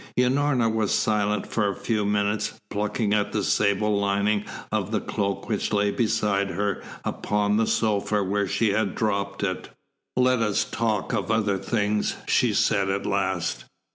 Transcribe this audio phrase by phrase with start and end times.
[0.17, 5.47] Unorna was silent for a few minutes, plucking at the sable lining of the cloak
[5.47, 9.69] which lay beside her upon the sofa where she had dropped it.
[10.17, 13.65] "Let us talk of other things," she said at last.